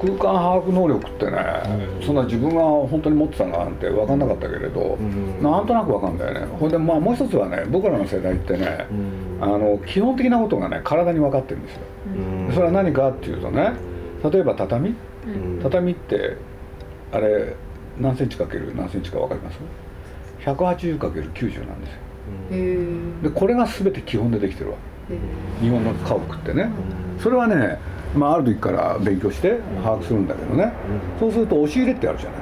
[0.00, 1.36] 空間把握能力ってね、
[2.00, 6.46] うん、そんな自分が本当に持ってたなんて分かんなかったけれど、うん、なんとなく分かんだよね。
[6.58, 11.80] ほんでまあもう一つはね僕らの世代ってね、うん、あの基本的なことがね体に分かってるんですよ、
[12.54, 13.72] それは何かっていうとね
[14.24, 14.94] 例えば畳、
[15.62, 16.36] 畳って
[17.12, 17.54] あれ
[17.98, 18.74] 何センチかける？
[18.74, 19.58] 何センチか分かります
[20.44, 23.22] ？180×90 なんですよ。
[23.22, 24.76] でこれが全て基本でできてるわ。
[25.10, 26.70] け日本の家屋ってね。
[27.18, 27.78] それはね
[28.14, 30.72] まあ、ある時から勉強して把握するんだけどね、
[31.18, 32.40] そうすると押し入れってあるじゃない、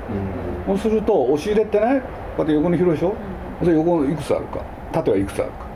[0.67, 2.03] そうすると押し入れってね
[2.37, 3.15] こうやって横に広いでしょ。
[3.61, 4.61] それ横いくつあるか。
[4.93, 5.67] 縦はいくつあるか。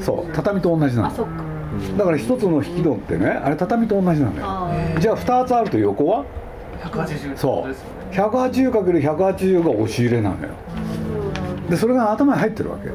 [0.00, 0.32] そう。
[0.32, 1.28] 畳と同じなの。
[1.96, 5.00] だから一つの引き戸ってねあれ畳と同じなのよ。
[5.00, 6.24] じゃあ2つあると横は
[6.82, 7.74] ？180そう。
[8.14, 10.48] 180×180 が押し入れなのよ。
[11.70, 12.90] でそれが頭に入ってるわけ。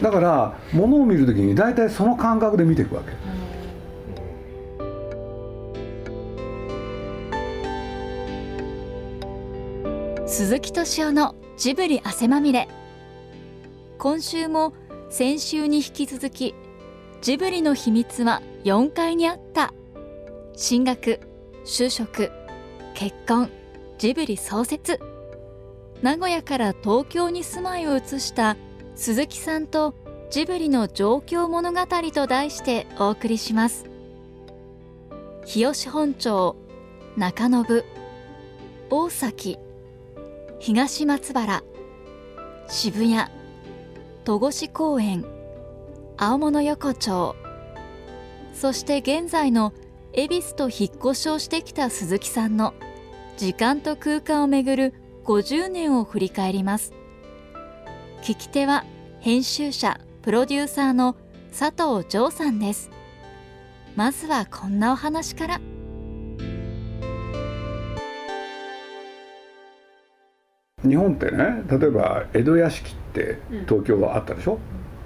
[0.00, 3.10] だから物を見る時に大体その感覚で見ていくわけ
[10.36, 12.66] 鈴木敏夫のジブリ汗まみれ。
[13.98, 14.72] 今週も
[15.08, 16.56] 先週に引き続き
[17.22, 19.72] ジブリの秘密は4階にあった。
[20.56, 21.20] 進学
[21.64, 22.32] 就職
[22.94, 23.48] 結婚
[23.96, 24.98] ジブリ創設。
[26.02, 28.56] 名古屋から東京に住まいを移した
[28.96, 29.94] 鈴木さんと
[30.30, 33.84] ジブリの状況物語と題してお送りします。
[35.46, 36.56] 日吉本町
[37.16, 37.84] 中延
[38.90, 39.63] 大崎。
[40.66, 41.62] 東松原
[42.68, 43.30] 渋谷
[44.24, 45.26] 戸越公園
[46.16, 47.36] 青物横丁。
[48.54, 49.74] そして現在の
[50.14, 52.72] 恵比寿と引っ越しをしてきた鈴木さんの
[53.36, 54.94] 時間と空間をめぐる
[55.26, 56.94] 50年を振り返ります。
[58.22, 58.86] 聞き手は
[59.20, 61.14] 編集者プロデューサーの
[61.50, 62.90] 佐藤城さんです。
[63.96, 65.60] まずはこんなお話から
[70.84, 74.58] 「日本ってね例えば江戸屋敷って東京はあったでしょ、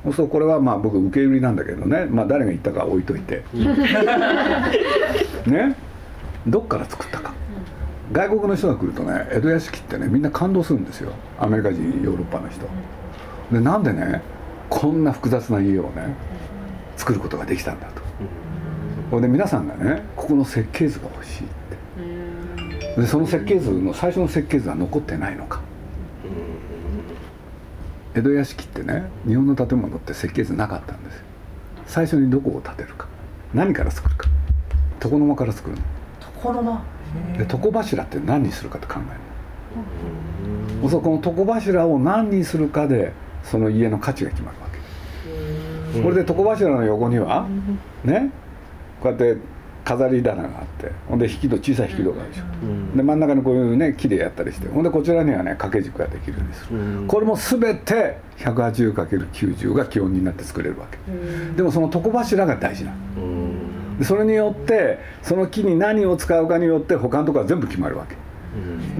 [0.04, 3.44] うん、そうこれはまあ僕受け売りなんだけどね、まあ、誰が言ったか置いといて。
[5.46, 5.76] ね？
[6.46, 7.34] どっから作ったか、
[8.08, 11.12] うん、外国の人が来るとね江戸屋敷ってねみんな感動するんですよ。
[11.38, 12.66] アメリカ人ヨーロッパの人。
[13.52, 14.22] でなんでね？
[14.70, 16.14] こんな複雑な家をね
[16.96, 18.02] 作ることができたんだと。
[19.10, 19.22] ほ、うん。
[19.22, 21.46] で皆さんがねここの設計図が欲しいっ
[22.96, 23.00] て。
[23.00, 25.60] でその設計図の最初の設計図は残ってないのか
[28.18, 31.22] 江戸屋敷ってね日本の建物って設計図なかったんですよ。
[31.86, 33.06] 最初にどこを建てるか。
[33.54, 34.28] 何から作るか。
[35.02, 35.82] 床の間から作るの。
[36.36, 36.82] 床の間？
[37.38, 38.98] で床柱って何にするかって考え
[40.76, 40.88] るの。
[40.90, 43.12] そこの床柱を何にするかで
[43.44, 44.66] その家の価値が決まるわ
[45.92, 46.02] け。
[46.02, 47.46] これで床柱の横には
[48.04, 48.32] ね
[49.00, 49.36] こうやって
[49.88, 62.92] 飾り棚があってほんで引き戸小さい引き戸があるでしょ、うん、で真ん中にこういうね木でやったりしてほんでこちらにはね掛け軸ができるんです、うん、これも全て 180×90 が基本になって作れるわけ、うん、でもその床柱が大事な
[63.98, 68.14] でそれによってその木に何を使うかによって他のところは全部決まるわけ。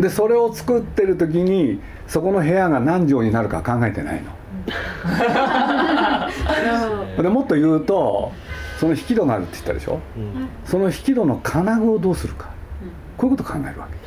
[0.00, 4.32] でそれを作ってる時にそこの部屋が何畳になるか考えてないの。
[7.22, 8.32] でもっと言うと
[8.78, 12.50] その引き戸があるって言ったでしょ、うん、その引き戸の金具をどうするか、
[12.83, 13.99] うん、こういうこと考えるわけ。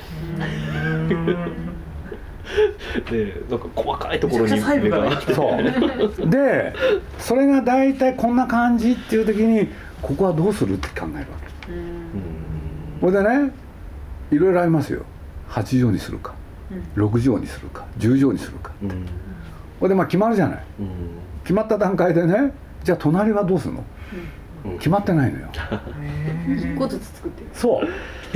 [3.12, 6.28] でなんか細かいところに目がそう。
[6.30, 6.74] で
[7.20, 9.70] それが大体こんな感じっていう時に
[10.02, 11.72] ここはどうするって考えるわけ。
[13.00, 13.52] これでね
[14.32, 15.04] いろいろありますよ。
[15.50, 16.34] 8畳にするか、
[16.72, 18.96] うん、6畳にするか10畳にするかって、
[19.80, 20.64] これでまあ決まるじゃない、
[21.44, 22.54] 決まった段階でね
[22.84, 23.84] じゃあ隣はどうするの、
[24.78, 25.48] 決まってないのよ。
[26.58, 27.50] 一個ずつ作ってる。
[27.54, 27.88] そう。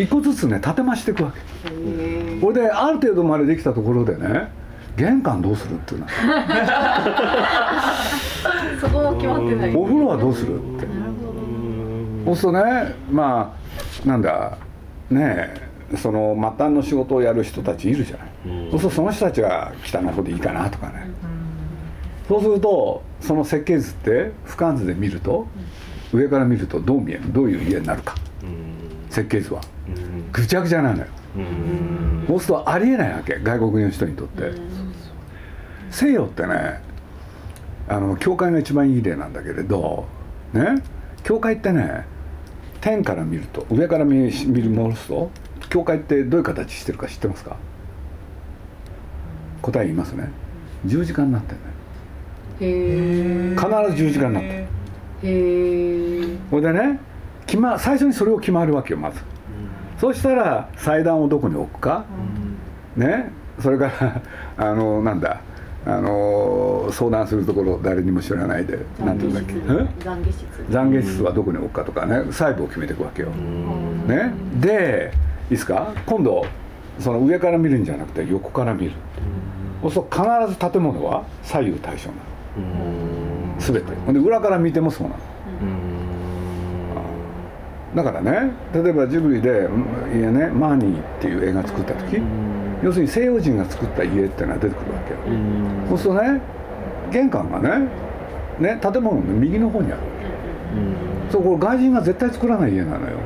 [0.02, 1.40] 一個ずつね建て増していくわけ。
[2.42, 4.50] これである程度までできたところでね
[4.98, 6.08] 玄関どうするっていうの。
[8.82, 9.76] そこも決まってない。
[9.76, 10.88] お風呂はどうするって。
[12.26, 13.54] そうするとねま
[14.04, 14.58] あなんだ
[15.10, 15.54] ね
[15.92, 18.28] えその末端の仕事をやる人たちいるじゃない。
[18.72, 21.08] そうするとその人たちは北の方でいいかなとかね
[22.28, 25.48] そうするとその設計図って俯瞰図で見ると、
[26.16, 27.34] 上から見るとどう見える？
[27.34, 28.16] どういう家になるか、
[29.10, 29.62] 設計図は、
[30.32, 31.06] ぐちゃぐちゃなのよ、
[32.28, 33.40] そうするとありえないわけ。
[33.44, 34.52] 外国の人にとって、
[35.92, 36.82] 西洋ってね
[37.88, 40.08] あの教会が一番いい例なんだけれど
[40.54, 40.82] ね
[41.24, 42.06] 教会ってね
[42.82, 45.32] 天から見ると上から見見る戻すと
[45.70, 47.58] 教会ってどういう形してるか知ってますか？
[49.62, 50.30] 答え言いますね。
[50.86, 51.58] 十字架になってる
[52.60, 54.66] ね必ず十字架になってる
[55.26, 57.00] へえほいでね
[57.46, 59.24] 決、ま、最初にそれを決まるわけよまず、うん、
[60.00, 62.06] そうすそしたら祭壇をどこに置くか、
[62.96, 63.32] ね。
[63.62, 64.22] それから
[64.58, 65.42] あのなんだ。
[65.88, 69.54] あの相談するところ誰にも知らないで何て言うんだっけ。
[69.54, 71.12] 懺悔室。
[71.14, 72.24] 室はどこに置くかとかね。
[72.32, 73.30] 細部を決めていくわけよ、
[74.08, 75.12] ね、で
[75.52, 75.94] いいですか？
[76.08, 76.44] 今度
[76.98, 78.94] その上から見るんじゃなくて横から見る。
[79.84, 83.15] そうすると必ず建物は左右対称なの
[83.60, 83.94] 全て。
[84.06, 85.20] ほんで裏から見てもそうなの。
[87.96, 89.70] だからね例えばジブリで
[90.14, 92.22] いやねマーニーっていう映画作った時
[92.84, 95.20] 要するに西洋人が作った家っていうのは出てくるわけよ。
[95.88, 96.42] そうするとね
[97.10, 97.88] 玄関がね
[98.60, 100.08] ね建物の右の方にあるわ
[101.28, 101.32] け。
[101.32, 103.18] そうこれ外人が絶対作らない家なのよ。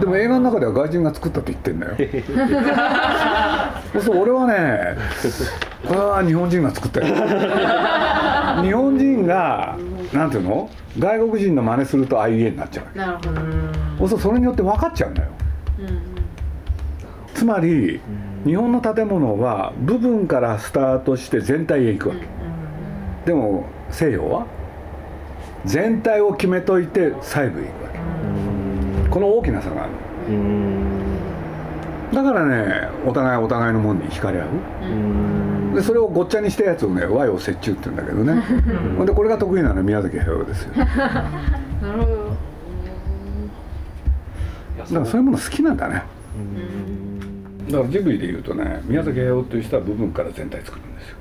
[0.00, 1.96] でも映画の中では外人が作ったって言ってんだよ。
[4.02, 4.96] そう俺はね
[5.86, 7.06] これは日本人が作ったよ
[8.62, 9.76] 日本人が
[10.12, 10.70] なんていうの？
[10.98, 13.30] 外国人の真似するとああいう家になっちゃうなるほど。
[13.98, 15.30] そうするとそれによって分かっちゃうんだよ
[17.34, 18.00] つまり
[18.44, 22.26] 日本の建物は部分からスタートして全体へ行くわけ。
[23.26, 24.46] でも西洋は？
[25.64, 27.98] 全体を決めといて細部へ行くわけ。
[29.08, 29.92] この大きな差がある
[32.14, 35.74] だからねお互いお互いのもんに惹かれ合う。
[35.74, 38.40] でそれをごっちゃにしたやつをね和洋折衷って言うんだけどね。
[38.96, 39.06] ほん。
[39.06, 40.72] でこれが得意なのは宮崎駿ですよ。
[40.76, 40.96] だ か
[41.82, 42.34] なるほど。
[45.00, 46.02] らそういうもの好きなんだね。
[47.70, 51.16] だからジブリで言うとね宮崎駿っていう人は部分から全体作るんですよ。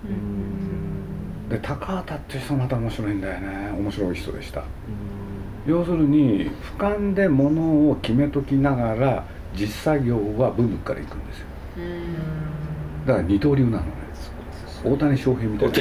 [1.50, 3.74] で高畑っていう人また面白いんだよね。
[3.78, 4.64] 面白い人でした。
[5.66, 7.62] 要するに俯瞰でもの
[7.92, 9.24] を決めときながら
[9.56, 11.46] 実作業は部分からいくんですよ。
[13.06, 14.04] だから二刀流なのね。
[14.84, 15.76] 大谷翔平みたいな。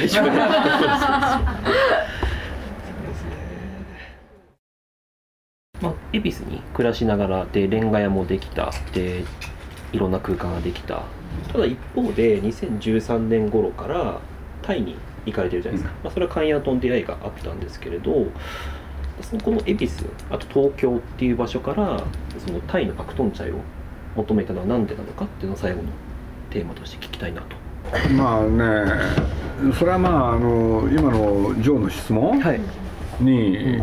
[5.81, 9.25] まあ、恵比寿に暮らしながらでレンガ屋もできたで
[9.91, 11.03] いろんな空間ができた。
[11.51, 14.21] ただ一方で2013年頃から
[14.61, 18.27] タイに行かれてるじゃないですか、まあ、それはカンヤトン出会いがあったんですけれど
[19.21, 22.03] そのこの恵比寿あと東京っていう場所から
[22.45, 23.55] そのタイのパクトンチャイを
[24.15, 25.89] 求めたのは何でなのかっていうのを最後の
[26.49, 27.55] テーマとして聞きたいなと。
[28.13, 32.59] まあねそれはまああの今のジョーの質問はい。
[33.19, 33.81] に、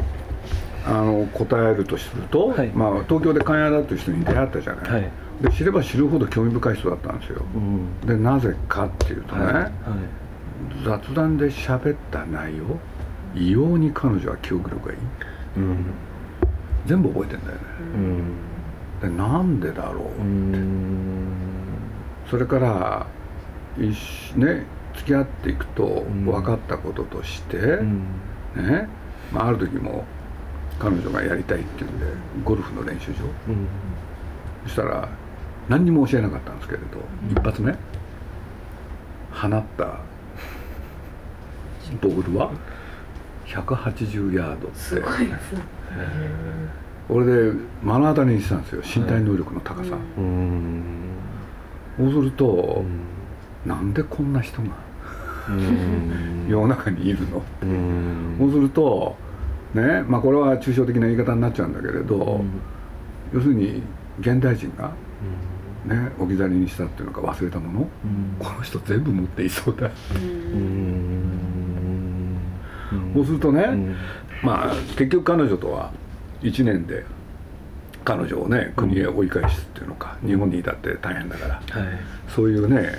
[0.84, 2.68] あの答えるとすると、はい。
[2.68, 5.10] まあ、東京で関谷だという人に出会ったじゃない、はい。
[5.40, 7.42] で知れば知るほど興味深い人だったんですよ。
[7.54, 8.00] うん。
[8.06, 9.72] でなぜかっていうとね、はい。
[10.84, 12.64] 雑談で喋った内容
[13.34, 14.98] 異様に彼女は記憶力がいい。
[15.56, 15.84] うん。
[16.86, 17.62] 全部覚えてんだよね。
[17.94, 18.34] うん。
[19.00, 21.32] でなんでだろう、うん。
[22.28, 23.06] それから
[23.78, 26.24] ね付き合っていくとん。
[26.24, 28.02] 分かったこととして、うん。
[28.56, 28.88] ね、
[29.32, 30.04] まあ、ある時も
[30.78, 32.06] 彼女がやりたいっていうんで
[32.44, 33.18] ゴルフの練習場。
[33.48, 33.66] うん。
[34.64, 35.08] そしたら
[35.68, 36.86] 何にも教えなかったんですけれど、
[37.30, 37.72] 一発目
[39.32, 40.00] 放った
[42.02, 42.50] ボールは？
[43.54, 44.68] 180ヤード。
[44.68, 44.78] って
[47.08, 47.52] 俺で
[47.82, 48.82] 目の当たりにしたんですよ。
[49.02, 50.82] 身体能力の高さ、うん。
[51.98, 52.84] そうすると
[53.66, 53.68] う、ん。
[53.68, 54.68] なんでこんな人が
[55.48, 56.46] うん。
[56.48, 58.36] 世の中にいるの、うん。
[58.38, 59.16] そうすると
[59.74, 62.44] ねまあこれは抽象的な言い方になっちゃうんだけれど、
[63.32, 63.82] 要するに
[64.20, 64.92] 現代人が
[65.84, 67.88] ね置き去りにしたっていうのか忘れたもの、
[68.38, 69.90] この人全部持っていそうだ、
[73.14, 73.96] そうするとね、
[74.42, 75.92] まあ結局彼女とは
[76.42, 77.04] 1年で
[78.04, 81.62] 彼女をね国へ追い返すっていうのか、日本にいたって大変だから、はい。
[82.28, 82.98] そういうね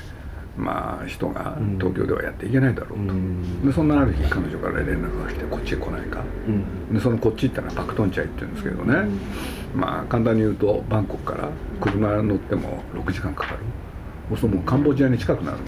[0.57, 1.77] まあ人がうん。
[1.79, 3.65] 東京ではやっていけないだろうと、うん。
[3.65, 6.21] でそんなある日彼女から連絡が来てこっちへ来ないか。
[6.91, 9.09] でそのこっちってのはパクトンチャイって言うんですけどね、
[9.73, 11.49] まあ簡単に言うとバンコクから
[11.79, 13.59] 車乗っても6時間かかる。
[14.29, 15.63] そうするともうカンボジアに近くなるの。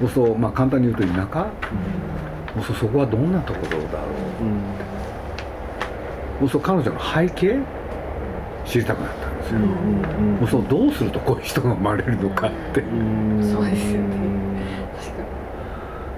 [0.00, 1.46] そうするとまあ簡単に言うと田舎
[2.62, 3.82] そそこはどんなところだろう。
[6.40, 7.58] そうすると彼女の背景？
[8.66, 9.60] 知りたくなったんですよ、
[10.40, 12.82] そうするとどうするとこういう人が生まれるのかって、
[13.40, 14.08] そうですよね。
[14.98, 15.22] 確か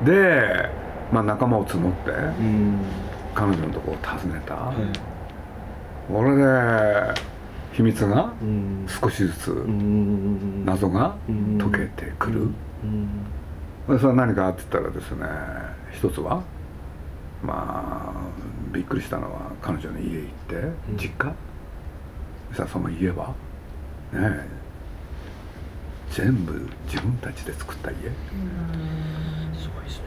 [0.07, 0.71] で、
[1.13, 2.11] まあ、仲間を募って
[3.35, 4.73] 彼女のところを訪ねた、
[6.11, 6.43] これで
[7.75, 8.33] 秘密が
[8.87, 9.51] 少しずつ
[10.65, 11.17] 謎が
[11.59, 12.49] 解けてくる、で
[13.97, 15.27] それは何かって言ったらですね
[15.93, 16.43] 一つは
[17.43, 21.33] まあびっくりしたのは彼女の家へ行って実家、
[22.49, 23.29] そしたらその家は？
[24.13, 24.47] ねえ。
[26.11, 26.53] 全部
[26.87, 27.97] 自分たちで作った家？
[27.97, 30.05] すごいですね。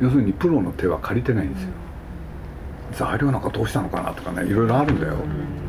[0.00, 1.68] 要するにプロの手は借りてないんですよ。
[2.92, 5.16] 材料なんかどうしたのかなとかねいろいろあるんだよ、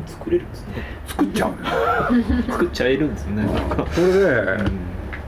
[0.06, 0.74] 作れるんですね。
[1.06, 1.76] 作っちゃうんだよ。
[2.52, 3.46] 作っちゃえるんですね
[3.92, 4.70] それで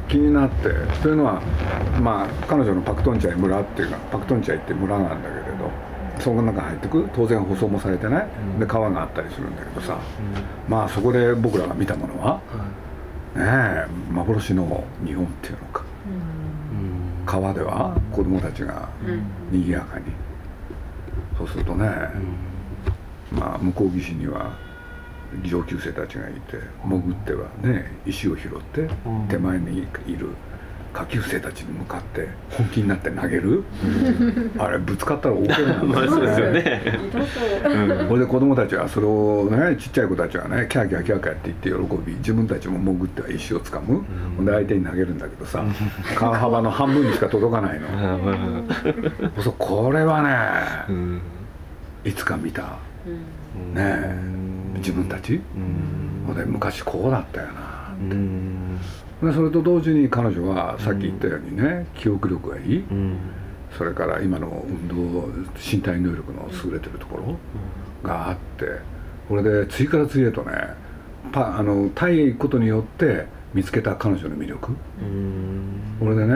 [0.09, 0.69] 気になって。
[1.03, 1.41] というのは
[2.01, 5.71] まあ彼女のパクトンチャイ村っていうかパクトンチャイって村なんだけれど
[6.21, 8.27] そこの中入ってく当然舗装もされてね
[8.59, 9.99] で川があったりするんだけどさ。
[10.69, 12.41] まあそこで僕らが見たものは
[13.35, 15.83] ねえ幻の日本っていうのか。
[17.27, 18.89] 川では子供たちが
[19.51, 20.05] 賑やかに。
[21.37, 21.89] そうするとね
[23.33, 24.53] まあ向こう岸には
[25.43, 28.89] 上級生たちがいて潜ってはね石を拾って
[29.29, 30.29] 手前にいる
[30.95, 33.65] 下級生たちに向かって本気になって投げる。
[34.59, 36.83] あれぶつかったら大怪我なんだ まあそうですよね。
[38.09, 44.05] それで子供たちはそれをねちっちゃい子たちはねキャーキャーキャーキャーって言って喜び自分たちも潜っては石をつかむ、
[44.37, 45.65] ほんで相手に投げるんだけどさ
[46.15, 48.63] 川幅の半分にしか届かないの。
[49.43, 52.63] そうこれはねいつか見た。
[52.63, 52.69] ね。
[53.77, 55.41] え自分たち？
[56.27, 56.37] ほん。
[56.37, 57.95] で昔こうだったよな。
[57.95, 58.17] って
[59.27, 62.85] でそれと同時に彼女はさっき言ったようにね記憶力がいい。
[63.77, 67.37] それから今の運動身体能力の優れてるところ
[68.09, 68.67] があって
[69.29, 70.53] これで次から次へとね
[71.33, 74.73] パあの対ことによって見つけた彼女の魅力。
[75.99, 76.35] これでね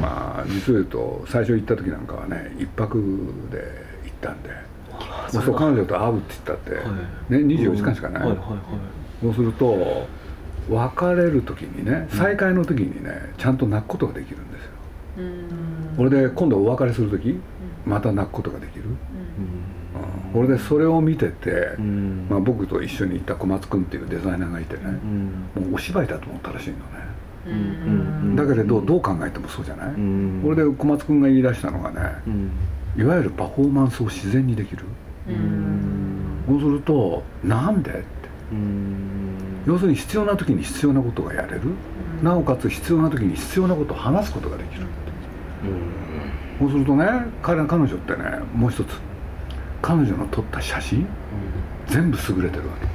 [0.00, 2.98] まあ実を言うと最初行った時なんかはね一泊
[3.50, 3.58] で
[4.04, 4.50] 行ったんで
[5.40, 6.70] そう彼女と会うって言ったって、
[7.28, 8.38] ね、24時間しかない、
[9.22, 10.06] そうすると
[10.68, 14.70] 別れる時にね再会の時にねちゃんと泣くことができるんですよ。
[15.96, 17.40] これで今度お別れする時
[17.84, 18.84] また泣くことができる、
[20.32, 21.76] これでそれを見てて、
[22.28, 24.82] まあ、僕と一緒に行った小松君っていうデザイナーがいてね、
[25.54, 29.94] もうお芝居だと思ったらしいのね、だけれどどう考えてもそうじゃない、
[30.42, 32.00] これで小松君が言い出したのがね、
[32.96, 34.84] いわゆるパフォーマンスを自然にできる、
[36.46, 37.90] そうするとなんで？
[37.90, 38.02] って、
[39.66, 41.60] 要するに必要な時に必要なことがやれる、
[42.22, 44.86] なおかつ必要な時に必要なことを話すことができる、
[46.58, 47.06] そうするとね
[47.42, 48.18] 彼彼女ってね
[48.54, 48.88] もう一つ
[49.80, 51.06] 彼女の撮った写真、
[51.86, 52.86] 全部優れてるわけ、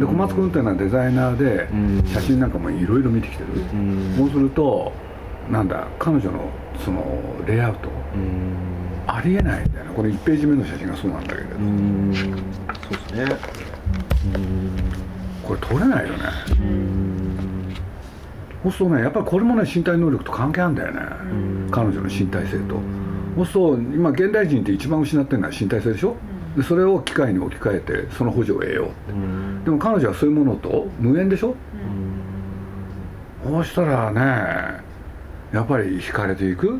[0.00, 1.68] で小松君っていうのはデザイナーで
[2.08, 3.48] 写真なんかもいろいろ見てきてる、
[4.16, 4.92] そうすると
[5.50, 6.48] なんだ彼女の
[6.84, 7.04] その
[7.46, 7.90] レイアウト、
[9.06, 13.36] ありえないんだよねこれ1ページ目の写真がそうなんだけれど、そうですね。
[15.42, 16.18] これ撮れないよね、
[18.62, 21.00] そうするとねやっぱりこれもね身体能力と関係あるんだよね、
[21.72, 22.76] 彼女の身体性と、
[23.36, 26.16] そうすると今現代人って一番失ってるのは身体性でしょ、
[26.56, 28.94] でそれを機械に置き換えてその補助を得ようって、
[29.64, 31.56] でも彼女はそういうものと無縁でしょ、
[33.44, 34.20] そうしたらね
[35.52, 36.78] やっぱり惹かれていく、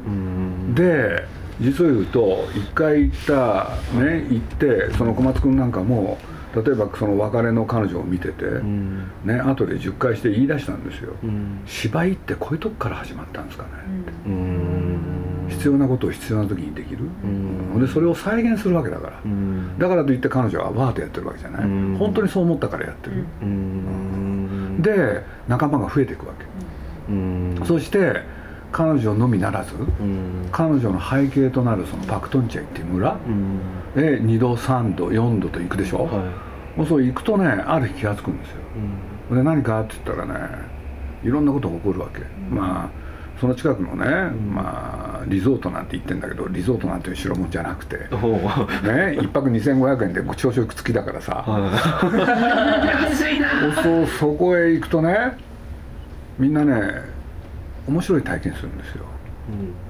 [0.74, 1.26] で
[1.60, 6.18] 実を言うと一回行ったね行ってその小松君なんかも
[6.54, 8.44] 例えばその別れの彼女を見てて、
[9.24, 11.14] ね後で10回して言い出したんですよ、
[11.64, 13.70] 芝居ってこういうとこから始まったんですかね
[14.02, 17.08] って、必要なことを必要な時にできる、
[17.80, 19.22] でそれを再現するわけだから、
[19.78, 21.62] だからといって彼女はわーっとやってるわけじゃない、
[21.96, 23.24] 本当にそう思ったからやってる、
[24.82, 26.44] で仲間が増えていくわけ、
[27.64, 28.20] そして
[28.72, 29.74] 彼女のみならず、
[30.50, 33.16] 彼女の背景となるそのパクトンチェイっていう村、
[33.94, 36.08] で2度3度4度と行くでしょ、
[36.76, 40.56] もうそう行くとねある日気が付くんですよ、で何かって言ったらね
[41.22, 43.02] いろんなことが起こるわけ、まあ
[43.40, 44.06] その近くのね、
[44.54, 53.48] まあリゾートなんて言ってんだけどリゾートなんていう代物じゃなくて ね1泊2500円で朝食付きだからさ、 安いな。
[53.82, 55.36] そうそこへ行くとね
[56.38, 57.11] みんなね
[57.88, 59.04] 面白い体験するんですよ、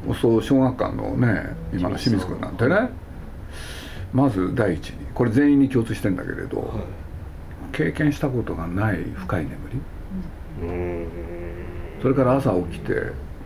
[0.06, 2.88] うん、そう小学館のね今の清水君なんてね。
[4.12, 6.68] まず第一にこれ全員に共通してんだけれど、はい、
[7.72, 9.80] 経験したことがない深い眠り、
[10.68, 11.06] うん、
[12.02, 12.92] それから朝起きて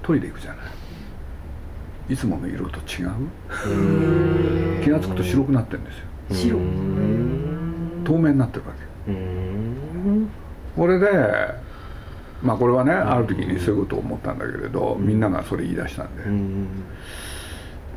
[0.03, 0.67] トイレ行くじゃない。
[2.09, 3.11] いつもの色と違う。
[4.83, 5.93] 気が付くと白くなってるんで
[6.33, 6.57] すよ。
[6.57, 6.59] 白。
[8.05, 8.87] 透明になってるわけ。
[10.76, 11.07] これで
[12.43, 16.14] まあこれはねある時にそういうことを思ったんだけれどみんながそれ言い出したん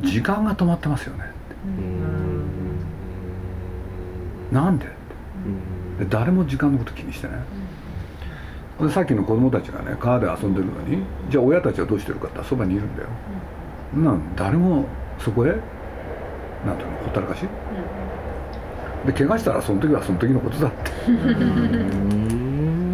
[0.02, 1.26] で時間が止まってますよね
[4.52, 4.88] なんで？
[6.10, 7.40] 誰も時間のこと気にしてない。
[8.82, 13.10] でさっきの子供たちがね川で遊んでるのにじゃあ親たちはどうしてるかってそばにいるんだよ。
[13.94, 14.86] なん誰も
[15.20, 15.50] そこへ
[16.66, 17.42] なんていうのほったらかし？
[19.06, 20.92] で怪我したらその時はその時のことだって。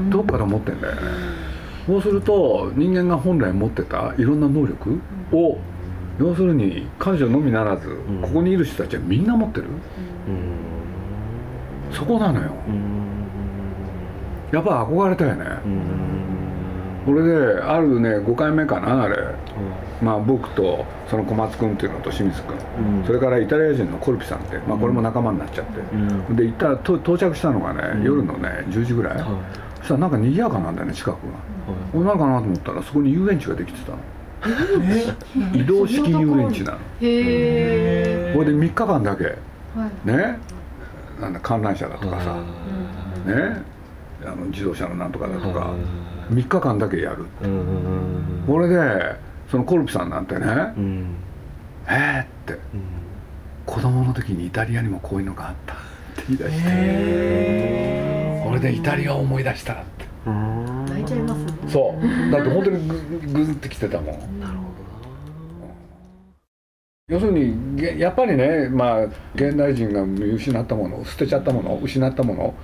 [0.09, 1.01] どっから思ってんだよね
[1.85, 4.99] そうすると人間が本来持ってたいろんな能力
[5.31, 5.57] を
[6.19, 8.21] 要するに彼女のみならず、ん。
[8.21, 9.65] ここにいる人たちはみんな持ってる。
[10.27, 10.65] うん。
[11.91, 12.51] そこなのよ。
[12.67, 13.27] うん。
[14.51, 17.03] やっぱ憧れたよね、うん。
[17.05, 19.17] これであるね5回目かなあれ。
[20.01, 22.55] まあ僕とその小松君っていうのと清水君、
[22.99, 23.05] うん。
[23.05, 25.95] それからイタリア人のコルピさんって、まあ、これも仲間になっちゃって、う
[26.33, 26.35] ん。
[26.35, 28.03] で行った到着したのがね、ん。
[28.03, 29.23] 夜のね10時ぐらい
[29.85, 31.21] そしたらなんか賑やかなんだよね近くが、
[31.93, 33.97] これなんかなと思ったらそこに遊園地ができてたの。
[35.53, 36.77] 移動式遊園地なの。
[36.77, 39.31] へえこれで3日間だけは
[40.05, 40.07] い。
[40.07, 40.39] ね？
[41.21, 42.37] なんだ観覧車だとかさ、は
[43.25, 43.63] ね？
[44.25, 45.75] あの自動車のなんとかだとか、は
[46.31, 47.25] 3日間だけやる。
[47.43, 49.15] いうんこれで
[49.51, 50.45] そのコルピさんなんてね。
[50.77, 51.15] うん
[51.87, 52.23] 「えー」
[52.53, 52.59] って。
[53.65, 55.75] 子供の時にイタリアにもこういうのがあった
[56.27, 58.43] 言い出して。
[58.43, 60.05] これでイタリアを思い出したって。
[60.25, 61.53] うん泣いちゃいますね。
[61.67, 62.31] そう。
[62.31, 64.39] だって本当にググズってきてたもん。
[64.39, 64.65] なるほ
[67.07, 69.03] 要するにげやっぱりねまあ
[69.36, 72.55] 現代人が見失ったもの捨てちゃったもの失ったもの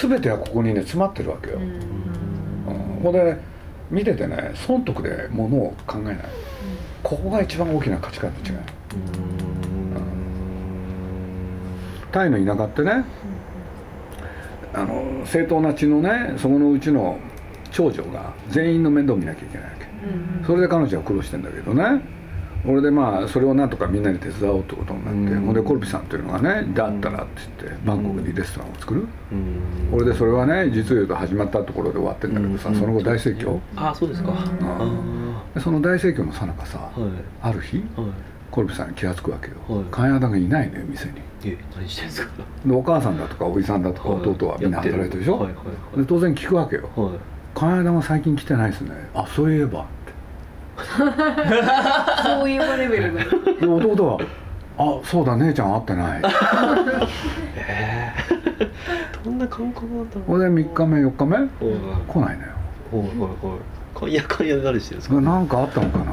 [0.00, 3.02] 全てはここにね詰まってるわけよ、うん。
[3.02, 3.36] ここで
[3.92, 6.18] 見ててね損得でものを考えない。
[7.04, 9.53] ここが一番大きな価値観の違いど
[12.14, 13.04] タイの田舎ってね
[14.72, 17.18] あの正当な血のねそこのうちの
[17.72, 19.86] 長女が全員の面倒を見なきゃいけないわけ。
[20.46, 22.00] それで彼女は苦労してんだけどね。
[22.66, 25.46] 俺でまあそれをなんとかみんなに手伝おうってことになって、うん。
[25.46, 29.92] ほんでコルピさんっていうのがね「だったら」って言ってバンコクにレストランを作る、うん。
[29.92, 32.76] 俺でそれはね実を言うと始まったところで終わってんだけどさ、うん。
[32.76, 34.32] その後大盛況、あそうですか。
[34.32, 34.90] あ
[35.54, 37.10] でその大盛況のさなかさ、ーはい。
[37.42, 38.06] ある日はい
[38.54, 39.84] コルピさんに気が付くわけよ、はい。
[39.90, 41.14] 金谷がいないのよ店に。
[41.44, 42.30] え何してんですか？
[42.64, 45.58] でお母さんだとかおじさんだとか弟はみんな働いてるでしょ、はいは
[45.96, 46.88] いで当然聞くわけよ。
[46.94, 47.06] はい。
[47.06, 47.18] はい
[47.56, 48.90] 「金谷が最近来てないですね。
[49.12, 50.12] あそういえば」って。
[52.22, 53.12] そういうレベル
[53.60, 54.18] ので弟は
[54.78, 56.22] 「あそうだ姉ちゃん会ってない」
[57.56, 58.12] え
[58.60, 58.70] え
[59.24, 60.24] どんな感覚だろう。
[60.26, 61.36] ほんで3日目4日目？
[61.38, 61.48] はい
[62.06, 62.50] 来ないのよ。
[62.92, 63.98] はいはいはい。
[63.98, 65.20] かんやかんやで何してるんですか？
[65.20, 66.04] なんかあったのかな。
[66.04, 66.10] そ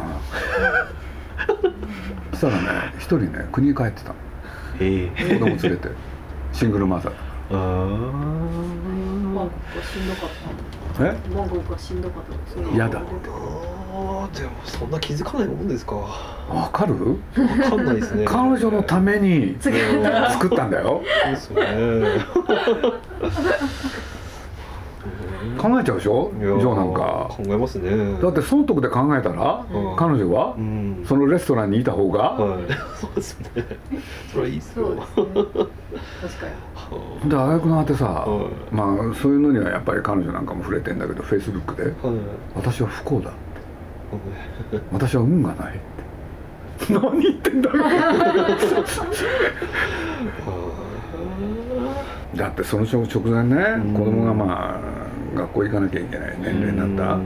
[2.42, 2.94] したらね。
[2.98, 4.16] 一人ね国に帰ってたの。
[4.80, 5.34] ええ。
[5.34, 5.90] 子供連れて。
[6.52, 7.14] シングルマザー。
[7.52, 7.56] あ
[9.36, 10.30] バンコクはしんどかっ
[10.98, 11.06] た？
[11.06, 11.16] え？
[11.36, 12.74] バンコクはしんどかった？
[12.74, 13.00] 嫌だ。
[13.00, 15.96] あーでもそんな気づかないもんですか。
[15.96, 16.08] わ
[16.50, 16.96] わかる？
[17.70, 18.26] かんないですね。
[18.26, 19.78] 彼女のために次。
[20.32, 21.04] 作ったんだよ。
[21.40, 22.22] そうですよね
[25.58, 26.32] 考えちゃうでしょ？
[26.40, 27.28] ジョーなんか。
[27.30, 28.20] 考えますね。
[28.22, 29.96] だって損得で考えたらうん。
[29.96, 31.04] 彼女はうん。
[31.06, 32.62] そのレストランにいた方がはい。
[33.00, 33.48] そうですね。
[34.32, 34.90] それはいいっすよ。
[34.90, 35.02] ね。
[35.16, 35.32] 確か
[37.24, 37.30] に。
[37.30, 41.84] で挙句の果てさはまあそういうのにはやっぱり彼女なんかも触れてんだけどフェイスブックで。
[41.84, 41.94] はい
[42.56, 43.32] 「私は不幸だ」
[44.92, 45.78] 私は運がないっ
[46.86, 46.94] て。
[46.94, 47.84] 何言ってんだろう。
[52.36, 53.56] だってその直前ね。
[53.86, 53.94] うん。
[53.94, 54.80] 子供がまあ
[55.36, 57.20] 学校行かなきゃいけない年齢になった。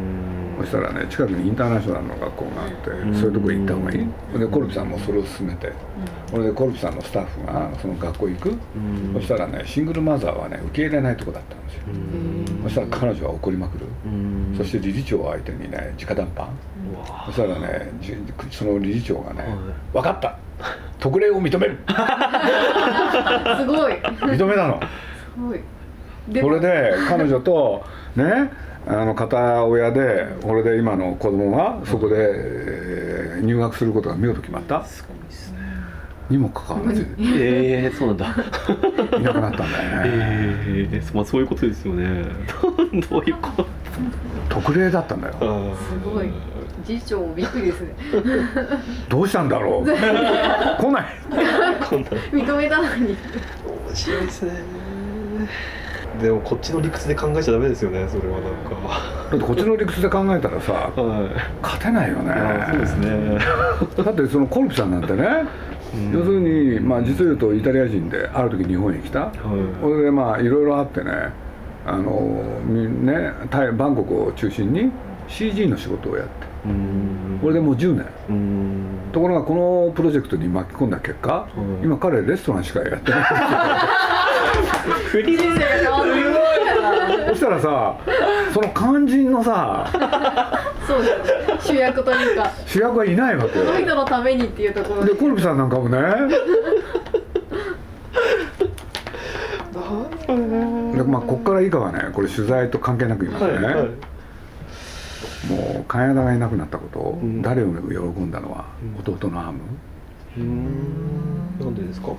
[0.58, 3.14] そしたらね近くにインターナショナルの学校があってうん。
[3.14, 4.40] そういうとこ行った方がいい。
[4.40, 5.72] でコルピさんもそれを勧めて。
[6.30, 8.50] それでコルピさんのスタッフがその学校行く。
[8.50, 9.14] うん。
[9.16, 11.82] そしたらねシングルマザーはね受け入れないとこだったんですよ。
[11.88, 12.64] うん。
[12.64, 13.86] そしたら彼女は怒りまくる。
[14.06, 14.56] うん。
[14.58, 16.48] そして理事長を相手にね直談判。
[17.26, 18.16] そしたらねじ
[18.52, 19.52] その理事長がねはい
[19.92, 20.38] 「分かった。
[21.00, 21.78] 特例を認める。
[23.60, 23.94] すごい。
[24.32, 24.80] 認めたの」
[25.36, 25.60] すごい
[26.30, 27.84] でそれで彼女と
[28.16, 28.52] ね
[28.88, 34.84] あの片親でこれで今の子供がそこでえー入学することが見事決まった。
[34.86, 35.60] すごいですね。
[36.30, 37.02] にもかかわらず。
[37.02, 37.06] い
[37.38, 38.28] ええそうなんだ。
[38.28, 40.10] なくなったんだよね。
[40.10, 42.24] ええまあそういうことですよね。
[43.10, 43.68] どういうこと？
[44.50, 45.34] 特例だったんだよ。
[45.76, 46.30] すごい。
[46.86, 47.90] 次長もびっくりですね。
[49.10, 49.86] どうしたんだろう。
[49.86, 51.06] 来ない。
[52.32, 53.08] 認めたのに。
[53.10, 53.18] 面
[53.96, 54.52] 白いですね
[56.22, 58.72] でもこっちの理屈で考えちゃダメですよねそれはなんか。
[59.32, 61.62] だってこっちの理屈で考えたらさはい。
[61.62, 62.32] 勝てないよね。
[62.32, 63.38] あそうですね。
[64.04, 65.28] だってそのコルピさんなんてね
[66.14, 69.20] 要するにまあ実を言うとイタリア人である時日本へ来た。
[69.22, 69.32] はい。
[69.82, 71.12] それでまあいろいろあってね
[71.86, 74.92] あのみねタイバンコクを中心に
[75.28, 76.32] CG の仕事をやって。
[76.66, 77.40] うん。
[77.42, 78.06] これでもう10年。
[78.30, 78.86] うん。
[79.12, 79.54] ところがこ
[79.88, 81.86] のプロジェクトに巻き込んだ結果、い。
[81.86, 83.22] 今彼レストランしかやってない
[85.06, 87.98] 振り人生が変わるそしたらさ
[88.54, 89.90] その肝心のさ
[90.88, 91.10] そうで
[91.60, 92.52] す主役というか。
[92.68, 93.66] 主役はいないわけよ。
[93.66, 95.16] この人のためにっていうところで。
[95.16, 95.98] コルピさんなんかもね。
[100.96, 103.86] でまあこっから以下はねこれ取材と関係なく言いますね、はいはい。
[105.50, 107.42] もう金田がいなくなったことをうん。
[107.42, 109.14] 誰よりも喜んだのはうん。
[109.14, 109.60] 弟のアム。
[110.38, 111.58] うん。
[111.60, 112.10] なんでですか？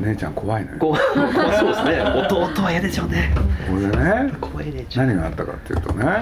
[0.00, 0.78] 姉ちゃん怖いのよ。
[0.78, 0.96] こう
[1.56, 2.00] そうですね。
[2.02, 3.30] 弟は嫌でしょうね。
[3.72, 4.84] 俺ね怖いね。
[4.88, 6.12] ちゃん何があったかっていうとね、は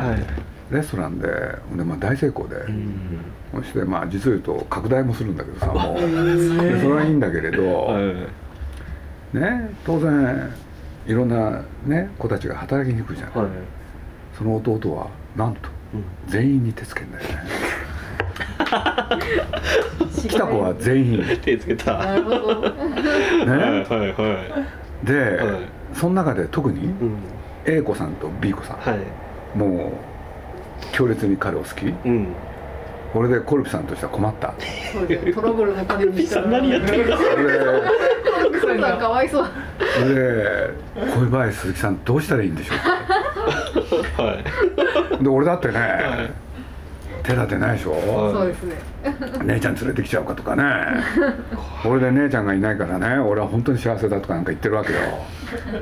[0.71, 0.75] い。
[0.75, 3.19] レストランでで、まあ、大成功で、うん。
[3.55, 6.01] そしてまあ実を言うと拡大もするんだけどさもう。
[6.01, 9.39] でそれはいいんだけれど、はい。
[9.39, 10.51] ね当然
[11.07, 13.49] いろんな、ね、子たちが働きに来るじゃない、はい。
[14.37, 16.05] その弟はなんとうん。
[16.29, 17.29] 全員に手つけんだよね
[20.29, 21.19] 来た子は全員。
[21.27, 21.95] ね手つけた。
[21.99, 22.37] なるほど。
[22.39, 22.71] はい
[23.51, 24.65] はいは
[25.03, 25.07] い。
[25.07, 25.63] で、はい。
[25.95, 26.87] その中で特に？
[26.87, 27.17] うん。
[27.65, 29.59] A 子さんと B 子さん、はい。
[29.59, 31.87] もう強烈に彼を好き？
[31.87, 32.29] うん。
[33.13, 34.55] これでコルピさんとしては困った？
[34.93, 36.47] そうでトラブルの金にしたら。
[36.49, 37.05] 何やってる
[38.99, 39.45] かわいそう
[40.15, 40.71] で
[41.15, 42.79] 「こういう場合鈴木さんどうしたらいいんでしょう
[44.23, 44.45] はい。
[44.45, 45.79] か?」で俺だってね、い
[47.23, 48.01] 手立てないでしょ、はい。
[48.33, 48.77] そうですね。
[49.45, 50.65] 姉ちゃん連れてきちゃうかとかね。
[51.83, 53.19] これで姉ちゃんがいないからね。
[53.19, 54.99] 俺は本当に幸せだとかなんか言ってるわけよ。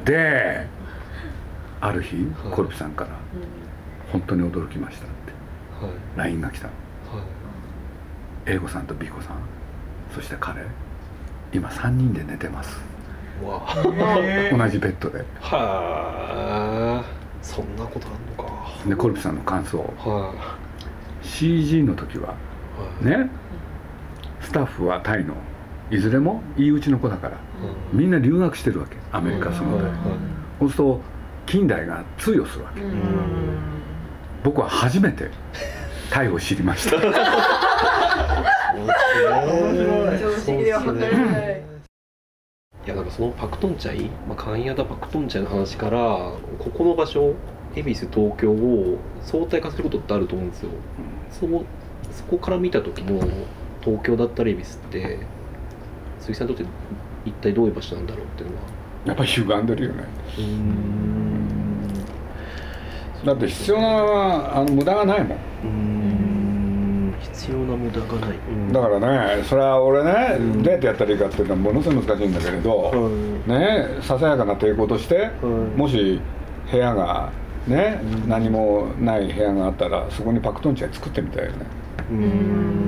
[0.05, 0.67] で
[1.81, 2.55] ある日はい。
[2.55, 3.11] コルピさんから
[4.13, 5.33] 「本当に驚きました」って。
[5.85, 5.93] はい。
[6.17, 6.73] LINE が来たの。
[7.19, 7.23] は
[8.47, 8.55] い。
[8.55, 9.37] A 子さんと B 子さん
[10.15, 10.61] そして彼
[11.53, 12.79] 今3人で寝てます。
[13.43, 15.25] わ同じベッドで。
[15.41, 17.21] はあ。
[17.43, 18.67] そんなことあんのか。
[18.87, 19.79] でコルピさんの感想。
[19.79, 20.35] は
[21.23, 22.35] CG の時は
[23.01, 23.31] ね。
[24.41, 25.35] スタッフはタイの
[25.91, 27.37] いずれもいいうちの子だから
[27.93, 27.99] うん。
[27.99, 29.91] みんな留学してるわけアメリカその代
[30.59, 31.01] そうすると
[31.47, 32.81] 近代が通用するわけ。
[32.81, 32.95] うん。
[34.43, 35.31] 僕は初めて
[36.11, 36.97] タイを知りました。
[42.87, 42.89] い。
[42.89, 45.99] やなんかそのパクトンチャイ、まあ、カンヤダパクトンチャイの話から
[46.59, 47.35] ここの場所
[47.75, 50.71] 恵比寿東京を相対化することってあると思うんですよ。
[51.31, 51.65] そう
[52.13, 53.21] そこから見た時の
[53.83, 55.19] 東京だったり恵比寿って
[56.21, 56.73] 鈴木さんにとって
[57.25, 58.63] 一体どういう場所なんだろうっていうのは。
[59.07, 60.05] やっぱり歪んでるよね。
[60.37, 61.89] うーん。
[63.25, 65.39] だって必要なあの無駄がないもん。
[65.39, 67.15] うーん。
[67.21, 68.73] 必要な無駄がない、うん。
[68.73, 70.63] だからねそれは俺ね、うん。
[70.63, 72.91] どうやってやったらいいかっていうのはものすごい難しいんだけれど、は
[73.47, 75.31] いねささやかな抵抗として、はい
[75.79, 76.21] もし
[76.71, 77.33] 部屋が
[77.67, 81.67] ね、うん何もない部屋があったらそこにパクトンチャイ作ってみたいよね。
[82.11, 82.81] うーん。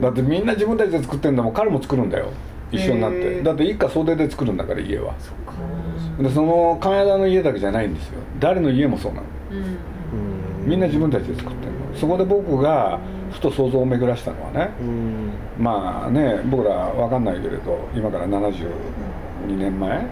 [0.00, 1.52] だってみんな自分たちで作ってんだもん。
[1.52, 2.32] 彼も作るんだよ。
[2.70, 3.44] 一緒になっへてー。
[3.44, 5.14] だって一家総出で作るんだから家は。
[6.18, 8.20] でその金田の家だけじゃないんですよ。
[8.38, 9.26] 誰の家もそうなの。
[9.50, 9.54] う
[10.64, 10.68] ん。
[10.68, 11.78] みんな自分たちで作ってるの。
[11.96, 12.98] そこで僕が
[13.32, 14.70] ふと想像を巡らしたのはね。
[14.80, 15.30] うん。
[15.58, 18.26] まあね僕らわかんないけれど今から
[19.46, 20.06] 72年前？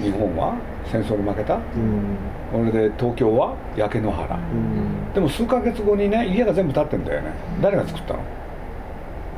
[0.00, 0.56] 日本は？
[0.90, 1.56] 戦争に負けた？
[1.56, 2.16] うん。
[2.50, 3.56] それで東京は？
[3.76, 4.36] 焼け野原。
[4.36, 5.12] うん。
[5.12, 7.32] でも数ヶ月後にね家が全部建ってんだよね。
[7.60, 8.20] 誰が作ったの？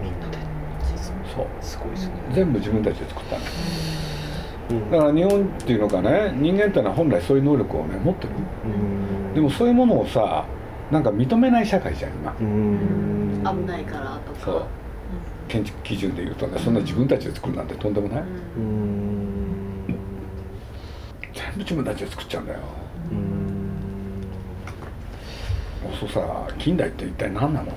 [0.02, 0.38] みんなで。
[1.34, 1.46] そう。
[1.60, 2.14] すごいですね。
[2.32, 3.42] 全部自分たちで作ったの。
[4.70, 4.90] うん。
[4.90, 8.30] だから日本っていうのかね人間っていうのは本来そういう能力をね持ってる
[8.64, 9.34] うん。
[9.34, 10.46] でもそういうものをさ
[10.90, 12.36] なんか認めない社会じゃん今。
[12.40, 13.42] うん。
[13.44, 14.44] 危ないからとか。
[14.44, 14.66] そう
[15.48, 18.22] 建築基準でいうとねそんな自分たちで作るなんてとんでもない。
[18.56, 19.84] うん。
[21.32, 22.58] 全部自分たちで作っちゃうんだよ。
[23.10, 23.34] うん
[26.00, 27.74] そうさ近代って一体何なのっ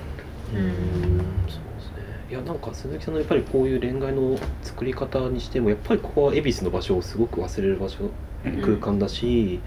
[0.50, 0.56] て。
[0.56, 1.18] うん。
[1.48, 8.10] そうですねいやなんか鈴木さんのやっぱりこういう恋愛の作り方にしてもやっぱりここは恵比寿の場所をすごく忘れる場所
[8.44, 8.60] うん。
[8.62, 9.60] 空間だし、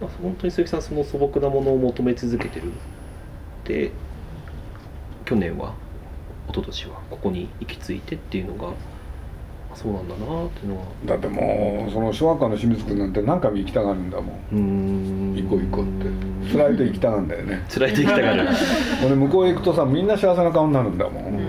[0.00, 2.72] まあ、本当に鈴木さんその素朴なものを求め続けてる。
[3.64, 3.90] で
[5.24, 5.74] 去年は
[6.50, 8.72] 一昨年はここに行き着いてっていうのが
[9.70, 10.84] あそうなんだなっていうのは。
[11.04, 15.34] だってもうその小学校の清水君なんて何回も行きたがるんだもん。
[15.36, 16.52] 行こう行こうって。
[16.52, 17.64] 辛いと行きたがるんだよね。
[17.68, 18.48] 辛いと行きたがる。
[19.04, 21.40] 俺向こうへ行くとさみんな幸せな顔になるんだもん、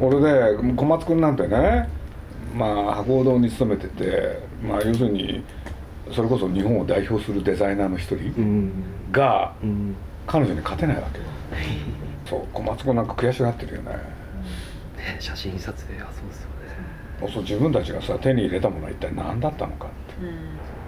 [0.00, 1.88] 俺で小松君なんてね
[2.56, 5.42] まあ博報堂に勤めててまあ要するに
[6.12, 8.70] それこそ日本を代表するデザイナーの一う人ん。
[9.10, 9.96] がうん。
[10.26, 11.24] 彼女に勝てないわけよ
[12.28, 13.92] そう小松君なんか悔しがってるよね。
[13.92, 16.48] ね写真撮影はそうですよ
[17.28, 17.32] ね。
[17.32, 20.26] そう自分たちがさ手に入れたものは一体何だったのかって。
[20.26, 20.34] うん。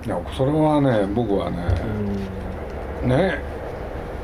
[0.06, 1.56] いやそれはね僕はね
[3.04, 3.38] ね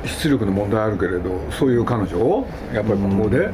[0.05, 3.51] 出力の問題あるけれどそういう彼女をやっぱりここで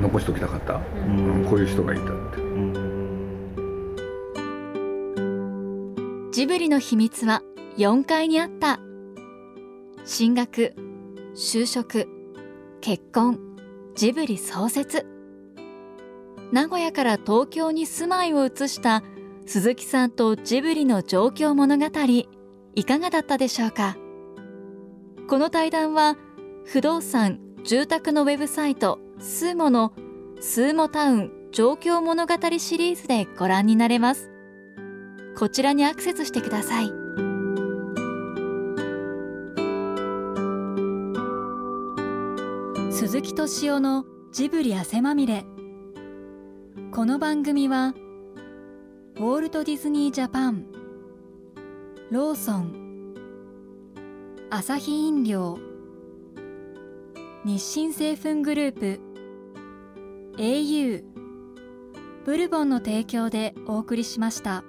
[0.00, 0.78] 残しておきたかった、う
[1.10, 1.44] ん。
[1.48, 2.12] こういう人がいたって。
[2.40, 2.72] うん。
[6.32, 7.42] ジブリの秘密は
[7.76, 8.80] 4階にあった。
[10.04, 10.74] 進学
[11.34, 12.15] 就職
[12.86, 13.36] 結婚
[13.96, 15.04] ジブリ創設。
[16.52, 19.02] 名古屋から東京に住まいを移した
[19.44, 21.86] 鈴木さんとジブリの状況物語
[22.76, 23.96] いかがだったでしょうか？
[25.28, 26.16] この対談は
[26.64, 29.92] 不動産住宅のウェブサイトスーモの
[30.40, 34.30] スーモタウン状況物語シリーズでご覧になれます。
[35.36, 37.05] こちらにアクセスしてください。
[43.06, 45.44] 鈴木敏夫のジブリ汗まみれ
[46.90, 47.94] この番組は
[49.14, 50.66] ウォールト・ディズニー・ジャパン
[52.10, 53.14] ローソン
[54.50, 55.60] アサヒ飲料
[57.44, 59.00] 日清製粉グループ
[60.38, 61.04] au
[62.24, 64.64] ブルボンの提供でお送りしました。